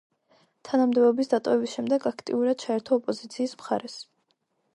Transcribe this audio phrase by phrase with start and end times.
[0.69, 4.01] თანამდებობის დატოვების შემდეგ აქტიურად ჩაერთო ოპოზიციის მხარეს.